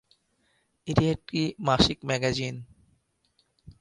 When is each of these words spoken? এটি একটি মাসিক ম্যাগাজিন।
এটি 0.87 1.05
একটি 1.09 1.41
মাসিক 1.59 1.99
ম্যাগাজিন। 2.03 2.55